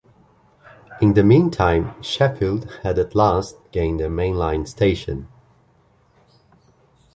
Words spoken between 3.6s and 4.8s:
gained a main-line